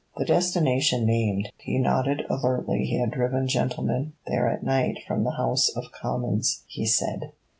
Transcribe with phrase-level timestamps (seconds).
[0.17, 5.35] The destination named, he nodded alertly he had driven gentlemen there at night from the
[5.37, 7.33] House of Commons, he said.